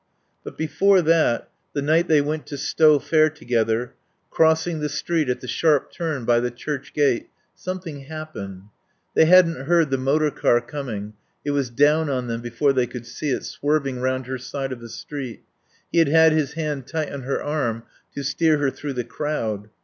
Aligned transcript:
But 0.43 0.57
before 0.57 1.03
that 1.03 1.47
the 1.73 1.81
night 1.83 2.07
they 2.07 2.21
went 2.21 2.47
to 2.47 2.57
Stow 2.57 2.97
Fair 2.97 3.29
together; 3.29 3.93
crossing 4.31 4.79
the 4.79 4.89
street 4.89 5.29
at 5.29 5.41
the 5.41 5.47
sharp 5.47 5.91
turn 5.91 6.25
by 6.25 6.39
the 6.39 6.49
church 6.49 6.93
gate, 6.95 7.29
something 7.53 8.05
happened. 8.05 8.63
They 9.13 9.25
hadn't 9.25 9.67
heard 9.67 9.91
the 9.91 9.99
motor 9.99 10.31
car 10.31 10.59
coming; 10.59 11.13
it 11.45 11.51
was 11.51 11.69
down 11.69 12.09
on 12.09 12.25
them 12.25 12.41
before 12.41 12.73
they 12.73 12.87
could 12.87 13.05
see 13.05 13.29
it, 13.29 13.45
swerving 13.45 13.99
round 13.99 14.25
her 14.25 14.39
side 14.39 14.71
of 14.71 14.79
the 14.79 14.89
street. 14.89 15.43
He 15.91 15.99
had 15.99 16.07
had 16.07 16.31
his 16.31 16.53
hand 16.53 16.87
tight 16.87 17.13
on 17.13 17.21
her 17.21 17.39
arm 17.43 17.83
to 18.15 18.23
steer 18.23 18.57
her 18.57 18.71
through 18.71 18.93
the 18.93 19.03
crowd. 19.03 19.69